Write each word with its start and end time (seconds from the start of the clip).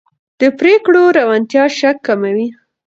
د 0.39 0.41
پرېکړو 0.59 1.01
روڼتیا 1.17 1.63
شک 1.77 1.97
کموي 2.07 2.47